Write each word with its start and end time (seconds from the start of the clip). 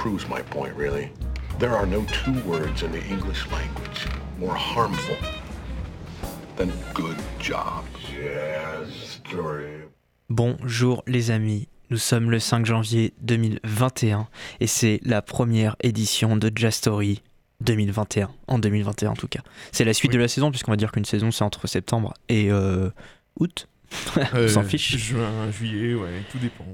proves 0.00 0.26
my 0.28 0.40
point, 0.50 0.72
really. 0.76 1.10
There 1.58 1.74
are 1.74 1.86
no 1.86 2.02
two 2.24 2.32
words 2.48 2.82
in 2.82 2.90
the 2.90 3.02
English 3.10 3.44
language 3.52 4.06
more 4.38 4.54
harmful 4.56 5.16
than 6.56 6.70
good 6.94 7.16
job. 7.38 7.84
Jazz 8.10 8.88
story. 9.28 9.82
Bonjour 10.30 11.02
les 11.06 11.30
amis, 11.30 11.68
nous 11.90 11.98
sommes 11.98 12.30
le 12.30 12.38
5 12.38 12.64
janvier 12.64 13.12
2021 13.20 14.26
et 14.60 14.66
c'est 14.66 15.00
la 15.04 15.20
première 15.20 15.76
édition 15.82 16.36
de 16.36 16.50
Jazz 16.54 16.76
Story 16.76 17.22
2021, 17.60 18.30
en 18.46 18.58
2021 18.58 19.10
en 19.10 19.14
tout 19.14 19.28
cas. 19.28 19.40
C'est 19.72 19.84
la 19.84 19.92
suite 19.92 20.12
Oui. 20.12 20.16
de 20.16 20.22
la 20.22 20.28
saison 20.28 20.50
puisqu'on 20.50 20.70
va 20.72 20.76
dire 20.76 20.92
qu'une 20.92 21.04
saison 21.04 21.30
c'est 21.30 21.44
entre 21.44 21.66
septembre 21.66 22.14
et 22.30 22.50
euh, 22.50 22.88
août. 23.38 23.68
On 24.34 24.48
s'en 24.48 24.60
Euh, 24.62 24.64
fiche. 24.64 24.96
Juin, 24.96 25.50
juillet, 25.50 25.94
ouais, 25.94 26.22
tout 26.30 26.38
dépend. 26.38 26.64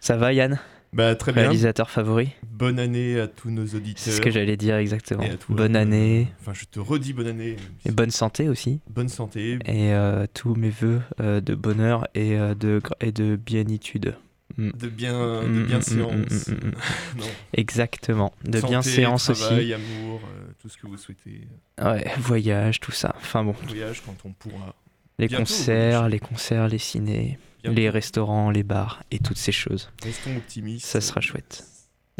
Ça 0.00 0.16
va 0.18 0.32
Yann? 0.34 0.58
Bah 0.94 1.14
très 1.16 1.32
bien. 1.32 1.42
Réalisateur 1.42 1.90
favori 1.90 2.30
Bonne 2.48 2.78
année 2.78 3.18
à 3.18 3.26
tous 3.26 3.50
nos 3.50 3.66
C'est 3.66 3.76
auditeurs. 3.76 4.14
ce 4.14 4.20
que 4.20 4.30
j'allais 4.30 4.56
dire 4.56 4.76
exactement. 4.76 5.24
toi. 5.24 5.56
Bonne 5.56 5.74
année 5.76 6.28
Enfin, 6.40 6.52
je 6.54 6.64
te 6.66 6.78
redis 6.78 7.12
bonne 7.12 7.26
année. 7.26 7.56
et 7.84 7.90
bonne 7.90 8.10
santé 8.12 8.48
aussi. 8.48 8.80
Bonne 8.88 9.08
santé. 9.08 9.58
Et 9.66 9.92
euh, 9.92 10.26
tous 10.32 10.54
mes 10.54 10.70
voeux 10.70 11.00
euh, 11.20 11.40
de 11.40 11.54
bonheur 11.56 12.06
et, 12.14 12.38
euh, 12.38 12.54
de, 12.54 12.80
et 13.00 13.10
de 13.10 13.34
bienitude. 13.36 14.14
Mm. 14.56 14.70
De 14.70 14.88
bien, 14.88 15.42
de 15.42 15.48
Mm, 15.48 15.66
bien 15.66 15.78
mm, 15.78 15.82
séance. 15.82 16.48
mm, 16.48 16.52
mm, 16.52 16.54
mm, 16.68 16.72
non. 17.18 17.26
Exactement. 17.54 18.32
De 18.44 18.58
Santé, 18.60 18.70
bien 18.70 18.82
séance 18.82 19.30
travail, 19.32 19.74
amour, 19.74 20.20
euh, 20.24 20.52
tout 20.62 20.68
ce 20.68 20.76
que 20.78 20.86
vous 20.86 20.96
souhaitez. 20.96 21.48
aussi. 21.80 21.88
Ouais, 21.88 22.04
voyage, 22.18 22.78
tout 22.78 22.92
ça. 22.92 23.16
Enfin 23.16 23.42
bon, 23.42 23.56
Voyage 23.66 24.00
quand 24.06 24.14
on 24.24 24.32
pourra. 24.32 24.76
les 25.18 25.26
Bientôt, 25.26 25.42
concerts, 25.42 26.08
les 26.08 26.20
concerts, 26.20 26.68
les 26.68 26.78
ciné. 26.78 27.36
Les 27.64 27.90
restaurants, 27.90 28.50
les 28.50 28.62
bars 28.62 29.02
et 29.10 29.18
toutes 29.18 29.38
ces 29.38 29.52
choses. 29.52 29.90
Restons 30.02 30.36
optimistes. 30.36 30.86
Ça 30.86 31.00
sera 31.00 31.20
chouette. 31.20 31.64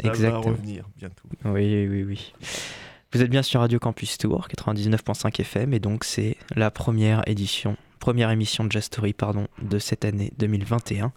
Ça 0.01 0.09
Exactement. 0.09 0.41
va 0.41 0.49
revenir 0.49 0.85
bientôt. 0.97 1.27
Oui, 1.45 1.87
oui, 1.87 2.03
oui. 2.03 2.33
Vous 3.13 3.21
êtes 3.21 3.29
bien 3.29 3.43
sur 3.43 3.61
Radio 3.61 3.79
Campus 3.79 4.17
Tour, 4.17 4.47
99.5 4.49 5.39
FM, 5.39 5.73
et 5.73 5.79
donc 5.79 6.03
c'est 6.03 6.35
la 6.55 6.69
première 6.69 7.25
édition, 7.27 7.77
première 7.99 8.29
émission 8.29 8.65
de 8.65 8.71
Jazz 8.71 8.83
Story, 8.85 9.13
pardon, 9.13 9.47
de 9.61 9.79
cette 9.79 10.03
année 10.03 10.33
2021. 10.37 11.13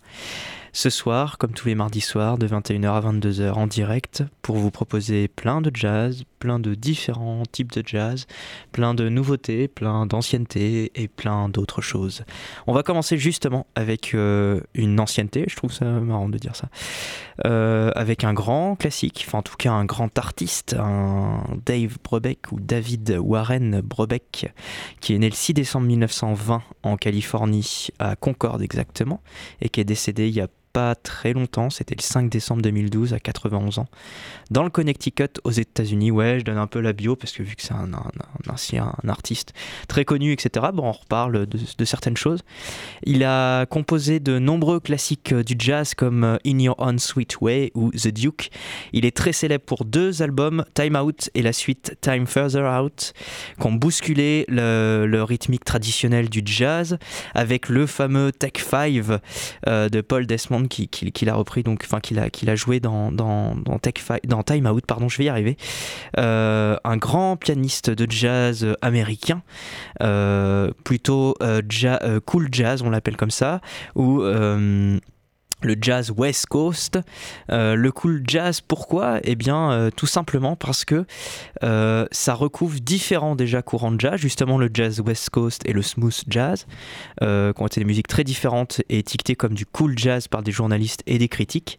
Ce 0.72 0.90
soir, 0.90 1.38
comme 1.38 1.52
tous 1.54 1.66
les 1.66 1.74
mardis 1.74 2.00
soirs, 2.02 2.38
de 2.38 2.46
21h 2.46 2.86
à 2.92 3.00
22h 3.00 3.52
en 3.54 3.66
direct, 3.66 4.22
pour 4.42 4.56
vous 4.56 4.70
proposer 4.70 5.26
plein 5.26 5.60
de 5.60 5.74
jazz, 5.74 6.22
plein 6.38 6.58
de 6.58 6.74
différents 6.74 7.42
types 7.50 7.72
de 7.72 7.82
jazz, 7.86 8.26
plein 8.72 8.94
de 8.94 9.08
nouveautés, 9.08 9.68
plein 9.68 10.06
d'anciennetés 10.06 10.92
et 10.94 11.08
plein 11.08 11.48
d'autres 11.48 11.80
choses. 11.80 12.24
On 12.66 12.72
va 12.72 12.82
commencer 12.82 13.18
justement 13.18 13.66
avec 13.74 14.14
euh, 14.14 14.60
une 14.74 14.98
ancienneté, 15.00 15.44
je 15.48 15.56
trouve 15.56 15.72
ça 15.72 15.84
marrant 15.84 16.28
de 16.28 16.38
dire 16.38 16.56
ça, 16.56 16.68
euh, 17.46 17.90
avec 17.94 18.24
un 18.24 18.32
grand 18.32 18.76
classique, 18.76 19.24
enfin 19.26 19.38
en 19.38 19.42
tout 19.42 19.56
cas 19.56 19.72
un 19.72 19.84
grand 19.84 20.16
artiste, 20.18 20.74
un 20.78 21.44
Dave 21.66 21.98
Brubeck 22.02 22.52
ou 22.52 22.60
David 22.60 23.18
Warren 23.20 23.80
Brubeck, 23.80 24.52
qui 25.00 25.14
est 25.14 25.18
né 25.18 25.28
le 25.28 25.34
6 25.34 25.54
décembre 25.54 25.86
1920 25.86 26.62
en 26.82 26.96
Californie, 26.96 27.88
à 27.98 28.16
Concorde 28.16 28.62
exactement, 28.62 29.20
et 29.60 29.68
qui 29.68 29.80
est 29.80 29.84
décédé 29.84 30.28
il 30.28 30.34
y 30.34 30.40
a 30.40 30.48
très 31.02 31.32
longtemps, 31.32 31.70
c'était 31.70 31.94
le 31.94 32.02
5 32.02 32.28
décembre 32.30 32.62
2012 32.62 33.14
à 33.14 33.20
91 33.20 33.78
ans, 33.78 33.88
dans 34.50 34.62
le 34.62 34.70
Connecticut 34.70 35.40
aux 35.44 35.50
États-Unis. 35.50 36.10
Ouais, 36.10 36.38
je 36.40 36.44
donne 36.44 36.58
un 36.58 36.66
peu 36.66 36.80
la 36.80 36.92
bio 36.92 37.16
parce 37.16 37.32
que 37.32 37.42
vu 37.42 37.56
que 37.56 37.62
c'est 37.62 37.74
un, 37.74 37.90
ancien- 38.48 38.92
artiste 39.06 39.52
très 39.88 40.04
connu, 40.04 40.32
etc., 40.32 40.66
bon, 40.72 40.84
on 40.84 40.92
reparle 40.92 41.46
de, 41.46 41.84
certaines 41.84 42.16
choses. 42.16 42.40
Il 43.04 43.24
a 43.24 43.66
composé 43.66 44.20
de 44.20 44.38
nombreux 44.38 44.80
classiques 44.80 45.32
euh, 45.32 45.42
du 45.42 45.54
jazz 45.58 45.94
comme 45.94 46.24
euh, 46.24 46.36
In 46.46 46.58
Your 46.58 46.76
Own 46.78 46.98
Sweet 46.98 47.40
Way 47.40 47.72
ou 47.74 47.90
The 47.90 48.08
Duke. 48.08 48.50
Il 48.92 49.06
est 49.06 49.16
très 49.16 49.32
célèbre 49.32 49.64
pour 49.64 49.84
deux 49.84 50.22
albums, 50.22 50.64
Time 50.74 50.96
Out 50.96 51.30
et 51.34 51.42
la 51.42 51.52
suite 51.52 51.96
Time 52.00 52.26
Further 52.26 52.64
Out, 52.80 53.12
qui 53.58 53.66
ont 53.66 53.72
bousculé 53.72 54.44
le, 54.48 55.06
le 55.06 55.22
rythmique 55.22 55.64
traditionnel 55.64 56.28
du 56.28 56.42
jazz 56.44 56.98
avec 57.34 57.68
le 57.68 57.86
fameux 57.86 58.32
Tech 58.32 58.52
5 58.58 59.20
euh, 59.66 59.88
de 59.88 60.00
Paul 60.00 60.26
Desmond 60.26 60.67
qui, 60.68 60.88
qui, 60.88 61.10
qui 61.12 61.24
l'a 61.24 61.34
repris, 61.34 61.62
donc, 61.62 61.82
enfin 61.84 62.00
qu'il 62.00 62.18
a, 62.18 62.30
qu'il 62.30 62.50
a 62.50 62.56
joué 62.56 62.80
dans, 62.80 63.10
dans, 63.10 63.54
dans, 63.56 63.78
Tech 63.78 63.94
Five- 63.98 64.20
dans 64.26 64.42
Time 64.42 64.66
Out, 64.66 64.84
pardon, 64.86 65.08
je 65.08 65.18
vais 65.18 65.24
y 65.24 65.28
arriver. 65.28 65.56
Euh, 66.18 66.76
un 66.84 66.96
grand 66.96 67.36
pianiste 67.36 67.90
de 67.90 68.10
jazz 68.10 68.66
américain, 68.82 69.42
euh, 70.02 70.70
plutôt 70.84 71.34
euh, 71.42 71.62
cool 72.24 72.48
jazz, 72.52 72.82
on 72.82 72.90
l'appelle 72.90 73.16
comme 73.16 73.30
ça, 73.30 73.60
ou 73.94 74.22
le 75.62 75.76
jazz 75.80 76.12
West 76.16 76.46
Coast. 76.46 76.98
Euh, 77.50 77.74
le 77.74 77.92
cool 77.92 78.22
jazz, 78.26 78.60
pourquoi? 78.60 79.20
Eh 79.24 79.34
bien, 79.34 79.72
euh, 79.72 79.90
tout 79.94 80.06
simplement 80.06 80.56
parce 80.56 80.84
que 80.84 81.04
euh, 81.62 82.06
ça 82.10 82.34
recouvre 82.34 82.78
différents 82.80 83.36
déjà 83.36 83.62
courants 83.62 83.92
de 83.92 84.00
jazz, 84.00 84.16
justement 84.16 84.58
le 84.58 84.70
jazz 84.72 85.00
West 85.00 85.30
Coast 85.30 85.62
et 85.66 85.72
le 85.72 85.82
smooth 85.82 86.22
jazz, 86.28 86.66
qui 87.20 87.26
ont 87.26 87.66
été 87.66 87.80
des 87.80 87.86
musiques 87.86 88.08
très 88.08 88.24
différentes 88.24 88.80
et 88.88 88.98
étiquetées 88.98 89.36
comme 89.36 89.54
du 89.54 89.66
cool 89.66 89.98
jazz 89.98 90.28
par 90.28 90.42
des 90.42 90.52
journalistes 90.52 91.02
et 91.06 91.18
des 91.18 91.28
critiques. 91.28 91.78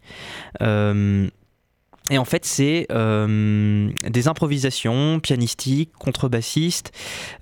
Et 2.10 2.18
en 2.18 2.24
fait, 2.24 2.44
c'est 2.44 2.86
euh, 2.90 3.90
des 4.08 4.26
improvisations 4.26 5.20
pianistiques, 5.20 5.92
contrebassistes, 5.98 6.92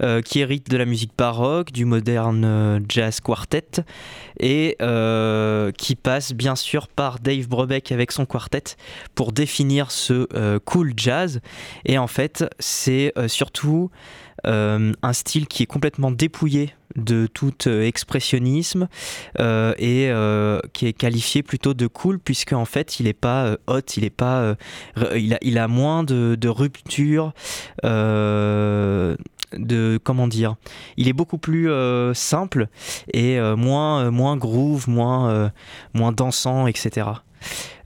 euh, 0.02 0.20
qui 0.20 0.40
héritent 0.40 0.68
de 0.68 0.76
la 0.76 0.84
musique 0.84 1.12
baroque, 1.16 1.72
du 1.72 1.86
moderne 1.86 2.44
euh, 2.44 2.80
jazz 2.86 3.20
quartet, 3.20 3.82
et 4.38 4.76
qui 5.78 5.96
passent 5.96 6.32
bien 6.32 6.54
sûr 6.54 6.86
par 6.86 7.18
Dave 7.18 7.48
Brubeck 7.48 7.90
avec 7.92 8.12
son 8.12 8.26
quartet 8.26 8.76
pour 9.15 9.32
définir 9.32 9.91
ce 9.91 10.59
cool 10.59 10.92
jazz. 10.97 11.41
Et 11.84 11.98
en 11.98 12.06
fait, 12.06 12.44
c'est 12.59 13.12
surtout 13.26 13.91
euh, 14.46 14.92
un 15.02 15.12
style 15.12 15.46
qui 15.46 15.62
est 15.62 15.66
complètement 15.66 16.10
dépouillé 16.10 16.74
de 16.96 17.26
tout 17.26 17.52
euh, 17.66 17.82
expressionnisme 17.82 18.88
euh, 19.38 19.74
et 19.78 20.10
qui 20.72 20.86
est 20.86 20.92
qualifié 20.92 21.42
plutôt 21.42 21.74
de 21.74 21.86
cool 21.86 22.18
puisque 22.18 22.52
en 22.52 22.64
fait 22.64 23.00
il 23.00 23.06
est 23.06 23.12
pas 23.12 23.56
hot, 23.66 23.80
il 23.96 24.04
est 24.04 24.10
pas, 24.10 24.54
il 25.16 25.34
a, 25.34 25.38
il 25.42 25.58
a 25.58 25.68
moins 25.68 26.04
de, 26.04 26.48
rupture, 26.48 27.32
de 27.82 29.16
comment 30.02 30.28
dire, 30.28 30.56
il 30.96 31.08
est 31.08 31.12
beaucoup 31.12 31.38
plus 31.38 31.70
simple 32.14 32.68
et 33.12 33.38
moins 33.56 34.10
moins 34.10 34.36
groove, 34.36 34.88
moins 34.88 35.52
moins 35.94 36.12
dansant, 36.12 36.66
etc. 36.66 37.06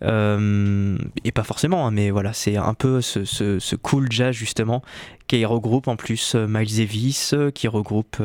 Euh, 0.02 0.98
et 1.24 1.32
pas 1.32 1.44
forcément, 1.44 1.86
hein, 1.86 1.90
mais 1.90 2.10
voilà, 2.10 2.32
c'est 2.32 2.56
un 2.56 2.74
peu 2.74 3.00
ce, 3.00 3.24
ce- 3.24 3.76
cool 3.76 4.10
jazz 4.10 4.34
justement 4.34 4.82
qui 5.28 5.44
regroupe 5.44 5.88
en 5.88 5.96
plus 5.96 6.34
euh, 6.34 6.46
Miles 6.48 6.76
Davis, 6.76 7.34
euh, 7.34 7.50
qui 7.50 7.68
regroupe 7.68 8.16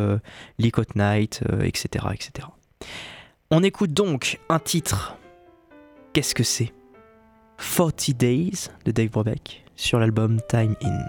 Lee 0.59 0.71
Knight, 0.95 1.41
euh, 1.51 1.61
etc., 1.61 2.05
etc. 2.13 2.47
On 3.51 3.63
écoute 3.63 3.93
donc 3.93 4.39
un 4.49 4.59
titre. 4.59 5.17
Qu'est-ce 6.13 6.35
que 6.35 6.43
c'est? 6.43 6.73
40 7.57 8.11
Days 8.11 8.69
de 8.85 8.91
Dave 8.91 9.09
Brubeck 9.09 9.63
sur 9.75 9.99
l'album 9.99 10.39
Time 10.49 10.75
In. 10.83 11.05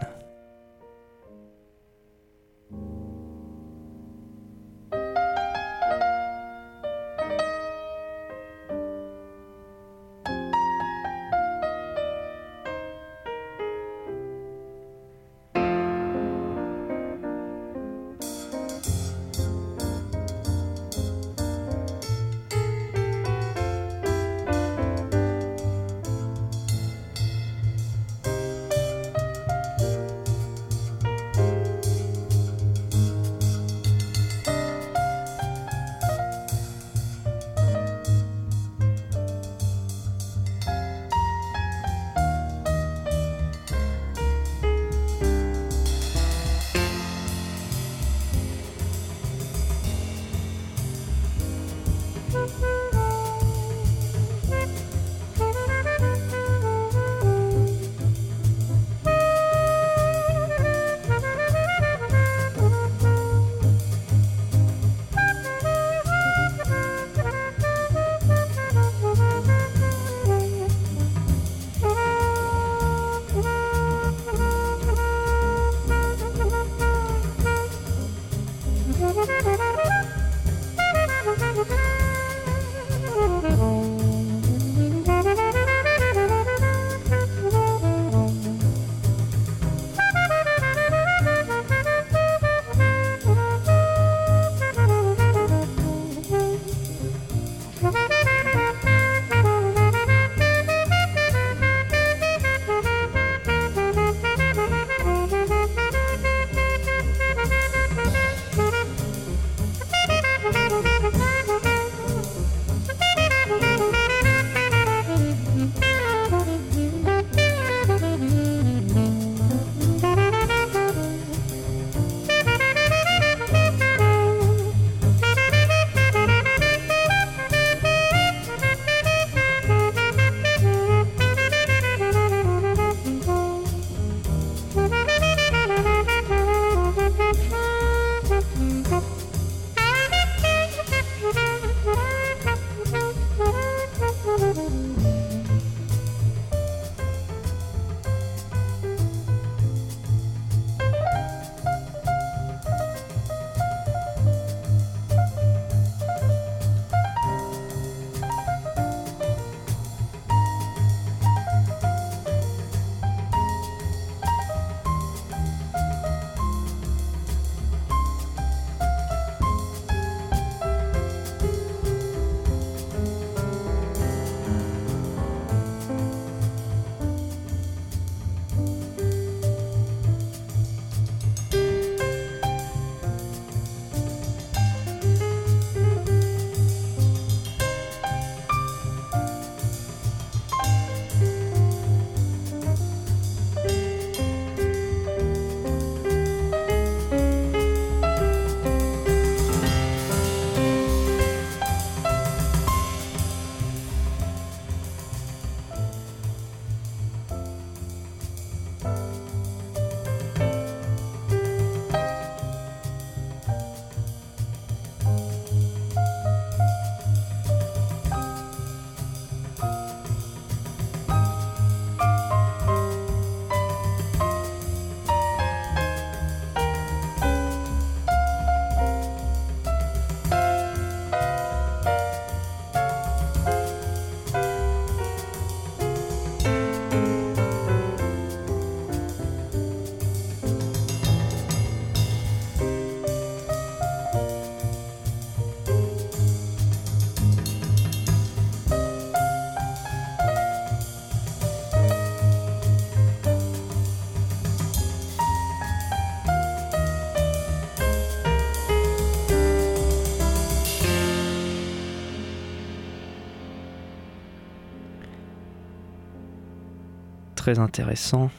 Très 267.48 267.58
intéressant. 267.60 268.30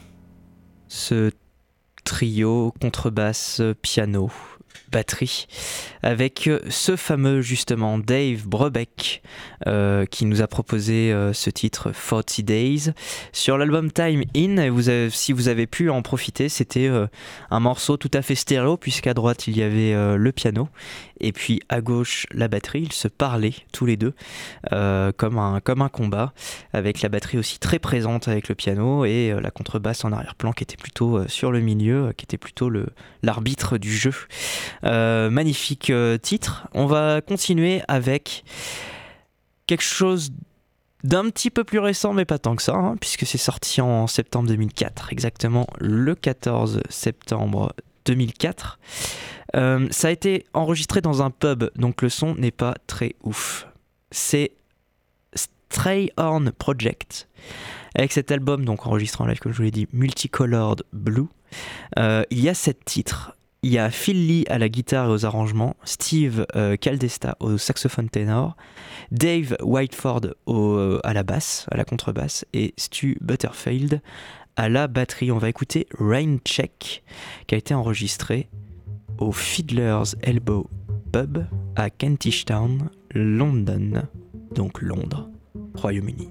Ce 0.87 1.31
trio 2.03 2.71
contrebasse 2.79 3.59
piano 3.81 4.29
batterie 4.91 5.47
avec 6.03 6.47
euh, 6.47 6.59
ce 6.69 6.95
fameux 6.95 7.41
justement 7.41 7.97
Dave 7.97 8.47
Brebeck 8.47 9.21
euh, 9.67 10.05
qui 10.05 10.25
nous 10.25 10.41
a 10.41 10.47
proposé 10.47 11.11
euh, 11.11 11.33
ce 11.33 11.49
titre 11.49 11.91
40 11.91 12.41
Days. 12.41 12.91
Sur 13.31 13.57
l'album 13.57 13.91
Time 13.91 14.23
In 14.35 14.57
et 14.57 14.69
vous 14.69 14.89
avez- 14.89 15.09
si 15.09 15.33
vous 15.33 15.47
avez 15.47 15.67
pu 15.67 15.89
en 15.89 16.01
profiter 16.01 16.49
c'était 16.49 16.89
un 17.51 17.59
morceau 17.59 17.97
tout 17.97 18.11
à 18.13 18.21
fait 18.21 18.35
stéréo 18.35 18.77
puisqu'à 18.77 19.13
droite 19.13 19.47
il 19.47 19.57
y 19.57 19.61
avait 19.63 19.93
le 20.17 20.31
piano 20.31 20.69
et 21.19 21.31
puis 21.33 21.61
à 21.69 21.81
gauche 21.81 22.25
la 22.31 22.47
batterie. 22.47 22.83
Ils 22.83 22.93
se 22.93 23.07
parlaient 23.07 23.53
tous 23.73 23.85
les 23.85 23.97
deux 23.97 24.13
comme, 24.71 25.37
un, 25.37 25.59
comme 25.59 25.81
un 25.81 25.89
combat 25.89 26.33
avec 26.73 27.01
la 27.01 27.09
batterie 27.09 27.37
aussi 27.37 27.59
très 27.59 27.79
présente 27.79 28.27
avec 28.27 28.47
le 28.49 28.55
piano 28.55 29.05
et 29.05 29.35
la 29.41 29.51
contrebasse 29.51 30.05
en 30.05 30.11
arrière-plan 30.11 30.53
qui 30.53 30.63
était 30.63 30.77
plutôt 30.77 31.27
sur 31.27 31.51
le 31.51 31.59
milieu 31.59 32.13
qui 32.15 32.25
était 32.25 32.37
plutôt 32.37 32.71
l'arbitre 33.23 33.77
du 33.77 33.95
jeu 33.95 34.13
magnifique 34.83 35.89
euh, 35.89 36.17
titre. 36.17 36.67
On 36.73 36.85
va 36.85 37.21
continuer 37.21 37.81
avec 37.87 38.43
quelque 39.67 39.83
chose 39.83 40.31
d'un 41.03 41.29
petit 41.29 41.49
peu 41.49 41.63
plus 41.63 41.79
récent, 41.79 42.13
mais 42.13 42.25
pas 42.25 42.39
tant 42.39 42.55
que 42.55 42.63
ça, 42.63 42.75
hein, 42.75 42.97
puisque 42.99 43.25
c'est 43.25 43.37
sorti 43.37 43.81
en 43.81 44.07
septembre 44.07 44.49
2004, 44.49 45.13
exactement 45.13 45.67
le 45.79 46.15
14 46.15 46.81
septembre 46.89 47.73
2004. 48.05 48.79
Euh, 49.55 49.87
ça 49.91 50.09
a 50.09 50.11
été 50.11 50.45
enregistré 50.53 51.01
dans 51.01 51.21
un 51.21 51.31
pub, 51.31 51.69
donc 51.75 52.01
le 52.01 52.09
son 52.09 52.35
n'est 52.35 52.51
pas 52.51 52.75
très 52.87 53.15
ouf. 53.23 53.67
C'est 54.11 54.51
Stray 55.33 56.11
Horn 56.17 56.51
Project. 56.51 57.27
Avec 57.95 58.11
cet 58.11 58.31
album, 58.31 58.65
donc 58.65 58.85
enregistré 58.85 59.23
en 59.23 59.27
live, 59.27 59.39
comme 59.39 59.51
je 59.51 59.57
vous 59.57 59.63
l'ai 59.63 59.71
dit, 59.71 59.87
Multicolored 59.93 60.83
Blue, 60.93 61.27
euh, 61.97 62.23
il 62.29 62.39
y 62.39 62.49
a 62.49 62.53
sept 62.53 62.83
titres. 62.85 63.35
Il 63.61 63.73
y 63.73 63.77
a 63.77 63.91
Phil 63.91 64.25
Lee 64.25 64.45
à 64.47 64.57
la 64.57 64.69
guitare 64.69 65.09
et 65.09 65.11
aux 65.11 65.25
arrangements, 65.25 65.75
Steve 65.83 66.45
euh, 66.55 66.77
Caldesta 66.77 67.35
au 67.41 67.57
saxophone 67.57 68.09
ténor, 68.09 68.55
Dave 69.11 69.57
Whiteford 69.61 70.21
euh, 70.47 70.99
à 71.03 71.13
la 71.13 71.23
basse, 71.23 71.65
à 71.69 71.75
la 71.75 71.83
contrebasse, 71.83 72.45
et 72.53 72.73
Stu 72.77 73.17
Butterfield 73.19 74.01
à 74.55 74.69
la 74.69 74.87
batterie. 74.87 75.33
On 75.33 75.37
va 75.39 75.49
écouter 75.49 75.87
Rain 75.97 76.37
Check, 76.45 77.03
qui 77.47 77.55
a 77.55 77.57
été 77.57 77.73
enregistré 77.73 78.47
au 79.17 79.33
Fiddler's 79.33 80.15
Elbow 80.21 80.69
Pub 81.11 81.39
à 81.75 81.89
Kentish 81.89 82.45
Town, 82.45 82.89
London, 83.13 84.03
donc 84.55 84.81
Londres, 84.81 85.29
Royaume-Uni. 85.75 86.29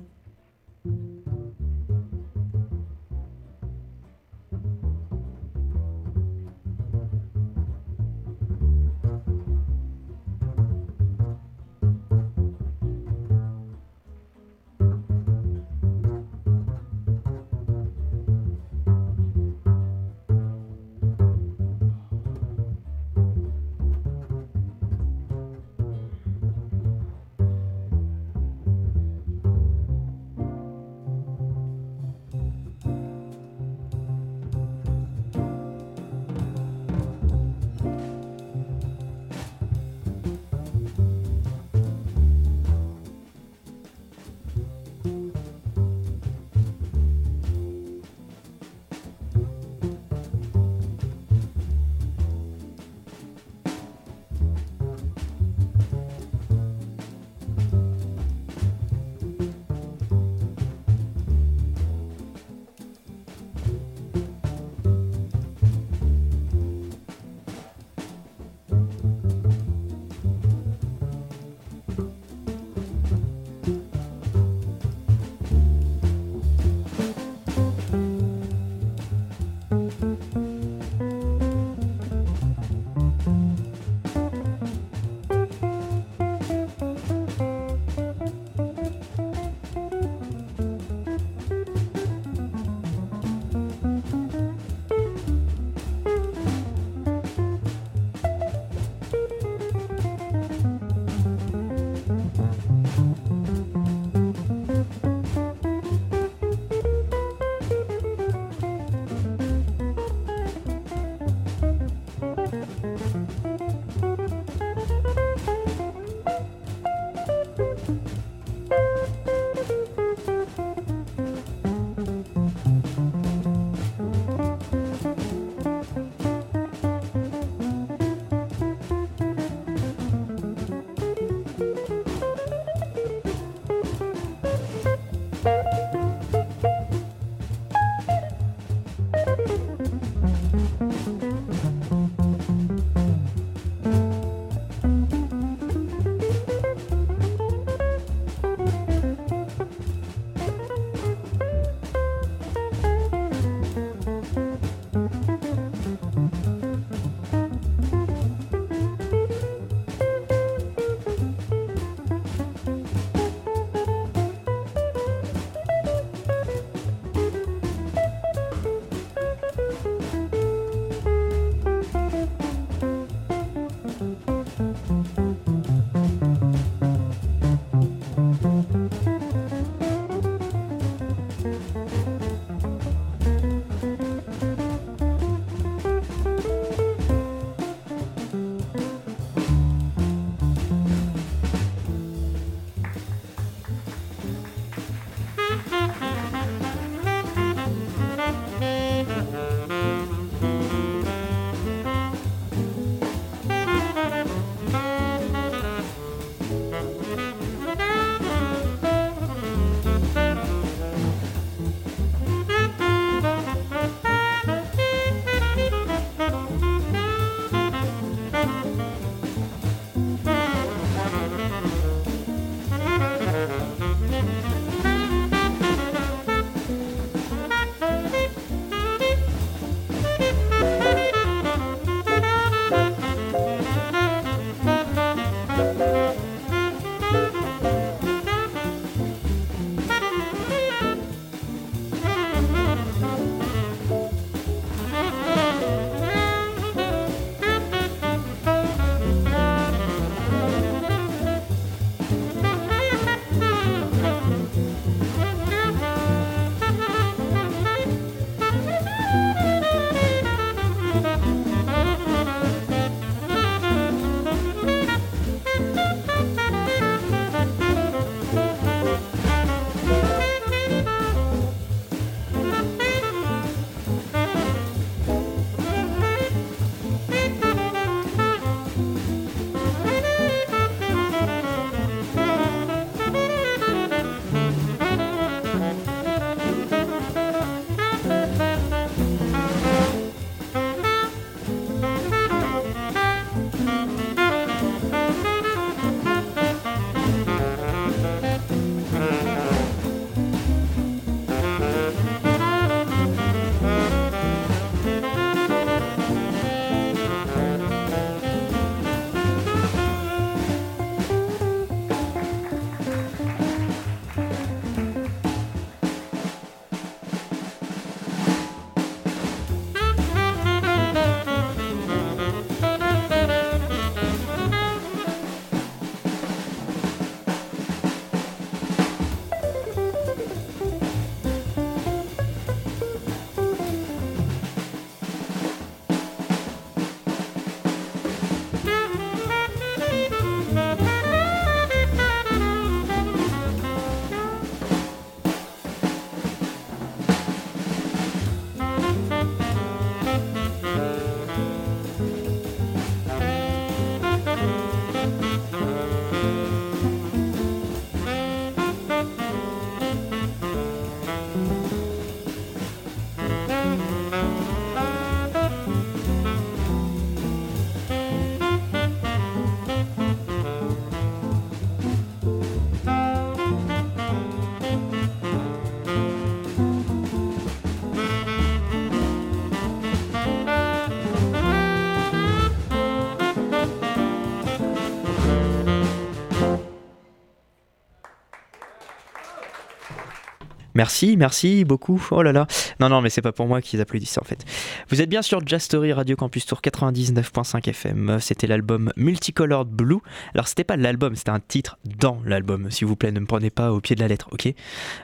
Merci, 390.79 391.17
merci 391.17 391.64
beaucoup. 391.64 392.01
Oh 392.12 392.23
là 392.23 392.31
là. 392.31 392.47
Non, 392.79 392.88
non, 392.88 393.01
mais 393.01 393.11
c'est 393.11 393.21
pas 393.21 393.33
pour 393.33 393.49
moi 393.49 393.61
qu'ils 393.61 393.81
applaudissent 393.81 394.17
en 394.17 394.23
fait. 394.23 394.45
Vous 394.91 395.03
êtes 395.03 395.09
bien 395.09 395.23
sur 395.23 395.45
Jazz 395.45 395.64
Story 395.64 395.93
Radio 395.93 396.14
Campus 396.14 396.47
Tour 396.47 396.61
99.5 396.62 397.69
FM. 397.69 398.19
C'était 398.21 398.47
l'album 398.47 398.93
Multicolored 398.97 399.67
Blue. 399.69 399.99
Alors, 400.35 400.47
c'était 400.47 400.62
pas 400.62 400.77
l'album, 400.77 401.17
c'était 401.17 401.31
un 401.31 401.41
titre 401.41 401.81
dans 401.85 402.23
l'album. 402.25 402.71
S'il 402.71 402.87
vous 402.87 402.95
plaît, 402.95 403.11
ne 403.11 403.19
me 403.19 403.27
prenez 403.27 403.51
pas 403.51 403.73
au 403.73 403.81
pied 403.81 403.97
de 403.97 404.01
la 404.01 404.07
lettre, 404.07 404.29
ok? 404.31 404.55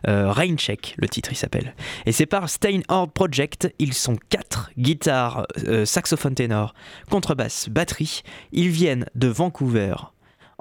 Euh, 0.06 0.32
le 0.32 1.08
titre, 1.08 1.32
il 1.32 1.36
s'appelle. 1.36 1.74
Et 2.06 2.12
c'est 2.12 2.26
par 2.26 2.48
Steinhard 2.48 3.10
Project. 3.12 3.74
Ils 3.80 3.94
sont 3.94 4.16
quatre 4.28 4.70
guitares, 4.78 5.44
euh, 5.66 5.84
saxophone 5.84 6.36
ténor, 6.36 6.74
contrebasse, 7.10 7.68
batterie. 7.68 8.22
Ils 8.52 8.70
viennent 8.70 9.06
de 9.16 9.26
Vancouver, 9.26 9.96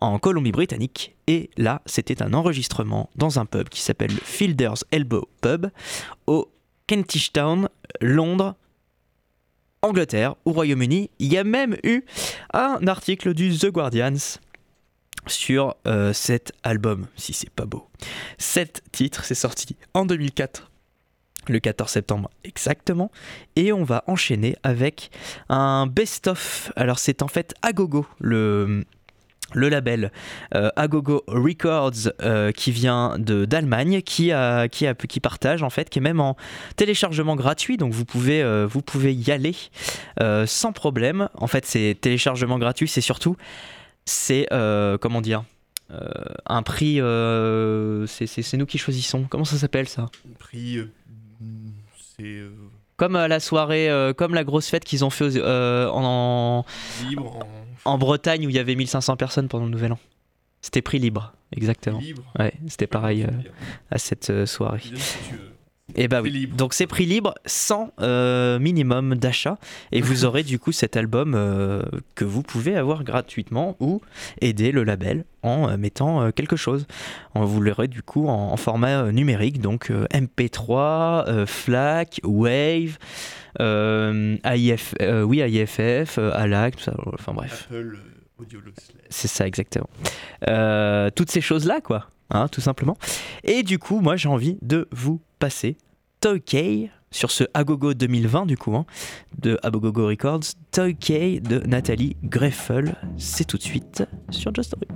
en 0.03 0.19
Colombie-Britannique. 0.19 1.15
Et 1.27 1.49
là, 1.57 1.81
c'était 1.85 2.21
un 2.21 2.33
enregistrement 2.33 3.09
dans 3.15 3.39
un 3.39 3.45
pub 3.45 3.69
qui 3.69 3.81
s'appelle 3.81 4.11
le 4.11 4.19
Fielder's 4.21 4.83
Elbow 4.91 5.29
Pub 5.41 5.67
au 6.27 6.51
Kentish 6.87 7.31
Town, 7.31 7.69
Londres, 8.01 8.55
Angleterre, 9.81 10.35
au 10.43 10.51
Royaume-Uni. 10.51 11.09
Il 11.19 11.31
y 11.31 11.37
a 11.37 11.45
même 11.45 11.77
eu 11.83 12.03
un 12.53 12.85
article 12.87 13.33
du 13.33 13.57
The 13.57 13.67
Guardians 13.67 14.39
sur 15.25 15.75
euh, 15.87 16.11
cet 16.11 16.51
album, 16.63 17.07
si 17.15 17.31
c'est 17.31 17.49
pas 17.49 17.65
beau. 17.65 17.87
Cet 18.37 18.83
titre, 18.91 19.23
c'est 19.23 19.35
sorti 19.35 19.77
en 19.93 20.05
2004 20.05 20.69
le 21.47 21.59
14 21.59 21.91
septembre 21.91 22.29
exactement. 22.43 23.09
Et 23.55 23.71
on 23.73 23.83
va 23.83 24.03
enchaîner 24.07 24.55
avec 24.63 25.11
un 25.49 25.87
best-of. 25.87 26.71
Alors 26.75 26.99
c'est 26.99 27.21
en 27.21 27.27
fait 27.27 27.53
Agogo, 27.61 28.05
le, 28.19 28.85
le 29.53 29.69
label 29.69 30.11
euh, 30.55 30.69
Agogo 30.75 31.23
Records 31.27 32.11
euh, 32.21 32.51
qui 32.51 32.71
vient 32.71 33.17
de 33.19 33.45
d'Allemagne 33.45 34.01
qui 34.01 34.31
a, 34.31 34.67
qui 34.67 34.87
a 34.87 34.93
qui 34.93 35.19
partage 35.19 35.63
en 35.63 35.69
fait 35.69 35.89
qui 35.89 35.99
est 35.99 36.01
même 36.01 36.19
en 36.19 36.35
téléchargement 36.75 37.35
gratuit. 37.35 37.77
Donc 37.77 37.93
vous 37.93 38.05
pouvez 38.05 38.41
euh, 38.43 38.67
vous 38.69 38.81
pouvez 38.81 39.13
y 39.13 39.31
aller 39.31 39.55
sans 40.45 40.71
problème. 40.73 41.29
En 41.35 41.47
fait 41.47 41.65
c'est 41.65 41.97
téléchargement 41.99 42.57
gratuit. 42.59 42.87
C'est 42.87 43.01
surtout 43.01 43.35
c'est 44.05 44.47
comment 45.01 45.21
dire 45.21 45.43
un 46.47 46.63
prix 46.63 46.95
c'est- 48.07 48.53
nous 48.57 48.65
qui 48.65 48.77
choisissons. 48.77 49.25
Comment 49.29 49.45
ça 49.45 49.57
s'appelle 49.57 49.87
ça? 49.87 50.09
Prix, 50.39 50.79
c'est 52.17 52.41
comme 52.97 53.13
la 53.13 53.39
soirée 53.39 53.89
comme 54.17 54.33
la 54.33 54.43
grosse 54.43 54.67
fête 54.69 54.83
qu'ils 54.85 55.03
ont 55.05 55.09
fait 55.09 55.25
aux- 55.25 55.45
en, 55.45 56.65
libre, 57.09 57.37
en 57.37 57.62
Bretagne 57.97 58.45
où 58.45 58.49
il 58.49 58.55
y 58.55 58.59
avait 58.59 58.75
1500 58.75 59.15
personnes 59.17 59.47
pendant 59.47 59.65
le 59.65 59.71
nouvel 59.71 59.93
an 59.93 59.99
c'était 60.61 60.81
prix 60.81 60.99
libre 60.99 61.33
exactement 61.55 61.99
libre. 61.99 62.23
ouais 62.39 62.53
c'était 62.67 62.87
pareil 62.87 63.23
euh, 63.23 63.31
à 63.91 63.97
cette 63.97 64.29
euh, 64.29 64.45
soirée. 64.45 64.81
Et 65.95 66.07
bah 66.07 66.21
Prix 66.21 66.31
oui. 66.31 66.37
libre. 66.39 66.55
Donc 66.55 66.73
c'est 66.73 66.87
prix 66.87 67.05
libre 67.05 67.35
sans 67.45 67.91
euh, 67.99 68.57
minimum 68.57 69.15
d'achat 69.15 69.57
et 69.91 69.99
vous 70.01 70.23
aurez 70.25 70.43
du 70.43 70.57
coup 70.57 70.71
cet 70.71 70.95
album 70.95 71.33
euh, 71.35 71.83
que 72.15 72.23
vous 72.23 72.41
pouvez 72.41 72.77
avoir 72.77 73.03
gratuitement 73.03 73.75
ou 73.81 74.01
aider 74.39 74.71
le 74.71 74.85
label 74.85 75.25
en 75.43 75.69
euh, 75.69 75.77
mettant 75.77 76.31
quelque 76.31 76.55
chose. 76.55 76.87
On 77.35 77.43
vous 77.43 77.59
l'aurez 77.59 77.89
du 77.89 78.01
coup 78.01 78.27
en, 78.29 78.53
en 78.53 78.57
format 78.57 79.11
numérique 79.11 79.59
donc 79.59 79.91
euh, 79.91 80.05
MP3, 80.13 81.27
euh, 81.27 81.45
FLAC, 81.45 82.21
Wave, 82.23 82.97
AIF, 83.59 84.95
euh, 85.01 85.23
oui 85.23 85.39
AIFF, 85.41 86.17
euh, 86.17 86.31
ALAC, 86.33 86.77
tout 86.77 86.83
ça. 86.83 86.93
Enfin 87.13 87.33
bref. 87.33 87.67
Apple 87.69 87.75
euh, 87.75 88.41
Audio. 88.41 88.59
C'est 89.09 89.27
ça 89.27 89.47
exactement. 89.47 89.89
Euh, 90.47 91.09
toutes 91.15 91.31
ces 91.31 91.41
choses-là, 91.41 91.81
quoi, 91.81 92.09
hein, 92.29 92.47
tout 92.47 92.61
simplement. 92.61 92.97
Et 93.43 93.63
du 93.63 93.79
coup, 93.79 93.99
moi, 93.99 94.15
j'ai 94.15 94.29
envie 94.29 94.57
de 94.61 94.87
vous 94.91 95.21
passer 95.39 95.77
K 96.21 96.89
sur 97.11 97.31
ce 97.31 97.43
Agogo 97.53 97.93
2020, 97.93 98.45
du 98.45 98.57
coup, 98.57 98.75
hein, 98.75 98.85
de 99.37 99.59
Agogo 99.61 100.07
Records. 100.07 100.55
Toy 100.71 100.95
de 101.41 101.59
Nathalie 101.67 102.15
Greffel. 102.23 102.95
C'est 103.17 103.45
tout 103.45 103.57
de 103.57 103.63
suite 103.63 104.03
sur 104.29 104.53
Just 104.53 104.69
Story. 104.69 104.87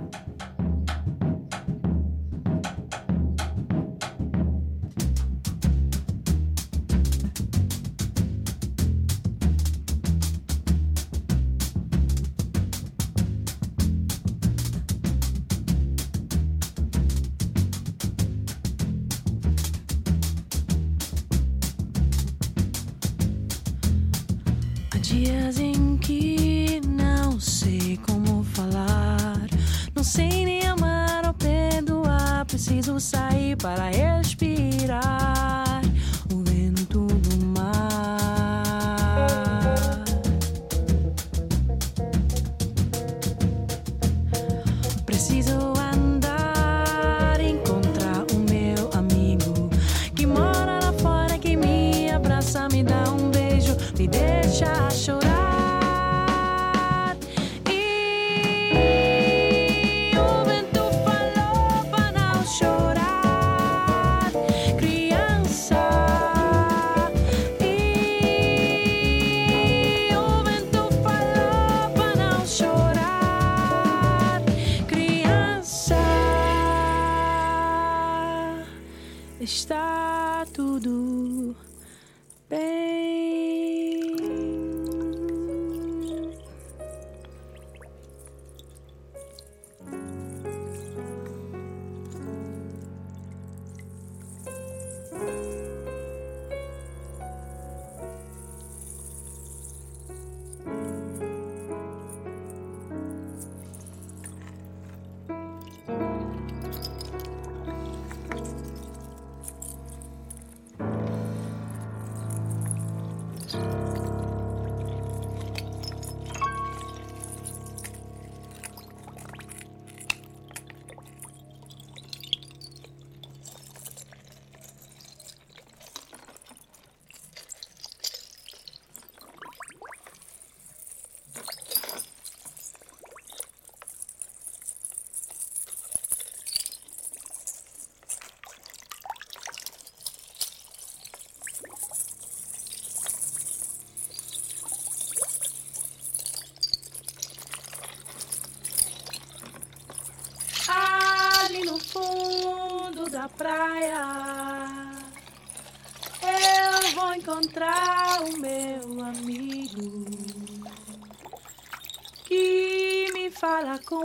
Sair 33.00 33.56
para 33.56 33.90
respirar 33.90 35.37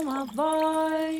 my 0.02 0.24
voice. 0.34 1.13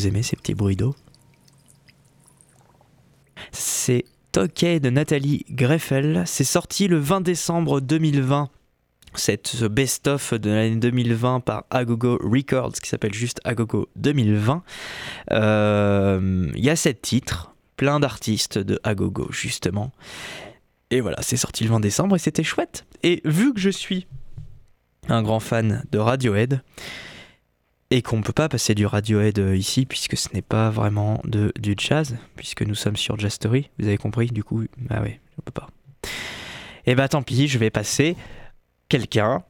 Vous 0.00 0.06
aimez 0.06 0.22
ces 0.22 0.34
petits 0.34 0.54
bruits 0.54 0.76
d'eau 0.76 0.96
C'est 3.52 4.06
Tokay 4.32 4.80
de 4.80 4.88
Nathalie 4.88 5.44
Greffel. 5.50 6.22
C'est 6.24 6.42
sorti 6.42 6.88
le 6.88 6.96
20 6.96 7.20
décembre 7.20 7.82
2020. 7.82 8.48
Cette 9.12 9.48
ce 9.48 9.66
best-of 9.66 10.32
de 10.32 10.48
l'année 10.48 10.76
2020 10.76 11.40
par 11.40 11.64
Agogo 11.68 12.18
Records 12.22 12.72
qui 12.82 12.88
s'appelle 12.88 13.12
juste 13.12 13.42
Agogo 13.44 13.90
2020. 13.96 14.62
Euh, 15.32 16.50
Il 16.54 16.64
y 16.64 16.70
a 16.70 16.76
sept 16.76 17.02
titres, 17.02 17.54
plein 17.76 18.00
d'artistes 18.00 18.56
de 18.56 18.80
Agogo 18.82 19.26
justement. 19.30 19.92
Et 20.90 21.02
voilà, 21.02 21.18
c'est 21.20 21.36
sorti 21.36 21.64
le 21.64 21.68
20 21.68 21.80
décembre 21.80 22.16
et 22.16 22.18
c'était 22.18 22.42
chouette. 22.42 22.86
Et 23.02 23.20
vu 23.26 23.52
que 23.52 23.60
je 23.60 23.68
suis 23.68 24.06
un 25.10 25.22
grand 25.22 25.40
fan 25.40 25.84
de 25.92 25.98
Radiohead, 25.98 26.62
et 27.90 28.02
qu'on 28.02 28.18
ne 28.18 28.22
peut 28.22 28.32
pas 28.32 28.48
passer 28.48 28.74
du 28.74 28.86
Radiohead 28.86 29.38
euh, 29.38 29.56
ici 29.56 29.84
puisque 29.84 30.16
ce 30.16 30.28
n'est 30.32 30.42
pas 30.42 30.70
vraiment 30.70 31.20
de, 31.24 31.52
du 31.58 31.74
jazz, 31.76 32.16
puisque 32.36 32.62
nous 32.62 32.74
sommes 32.74 32.96
sur 32.96 33.18
Jastory, 33.18 33.70
vous 33.78 33.86
avez 33.86 33.98
compris, 33.98 34.28
du 34.28 34.44
coup, 34.44 34.64
ah 34.88 35.02
ouais, 35.02 35.20
on 35.38 35.42
peut 35.42 35.52
pas. 35.52 35.68
Et 36.86 36.94
bah 36.94 37.08
tant 37.08 37.22
pis, 37.22 37.48
je 37.48 37.58
vais 37.58 37.70
passer 37.70 38.16
quelqu'un, 38.88 39.42